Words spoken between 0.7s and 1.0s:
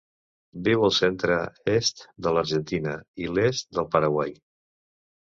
al